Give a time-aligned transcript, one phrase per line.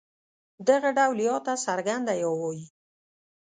[0.67, 2.65] دغه ډول ي ته څرګنده يې وايي.